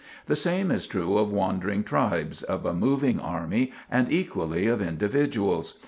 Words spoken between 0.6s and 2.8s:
is true of wandering tribes, of a